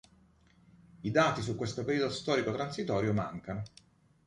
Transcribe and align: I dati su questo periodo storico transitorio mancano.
I 1.03 1.11
dati 1.11 1.43
su 1.43 1.55
questo 1.55 1.83
periodo 1.83 2.09
storico 2.09 2.51
transitorio 2.51 3.13
mancano. 3.13 3.61